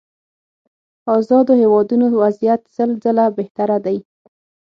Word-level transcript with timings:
ازادو 1.17 1.53
هېوادونو 1.61 2.05
وضعيت 2.21 2.61
سل 2.75 2.89
ځله 3.03 3.25
بهتره 3.37 3.77
دي. 3.85 3.97